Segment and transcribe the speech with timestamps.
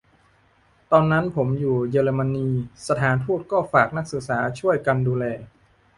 [0.91, 2.47] ตอนนั้นผมอยู่เยอรมนี
[2.87, 5.25] สถานทูตก็ฝากนักศึกษาช่วยกันดูแล